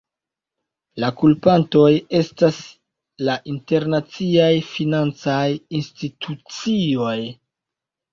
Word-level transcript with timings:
La 1.01 1.09
kulpantoj 1.17 1.89
estas 2.19 2.57
la 3.27 3.35
internaciaj 3.51 4.47
financaj 4.71 5.45
institucioj. 5.81 7.15